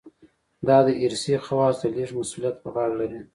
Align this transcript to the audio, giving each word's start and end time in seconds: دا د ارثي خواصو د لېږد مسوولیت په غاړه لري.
دا 0.67 0.77
د 0.87 0.89
ارثي 1.03 1.35
خواصو 1.45 1.81
د 1.91 1.91
لېږد 1.95 2.15
مسوولیت 2.19 2.55
په 2.61 2.67
غاړه 2.73 2.95
لري. 3.01 3.21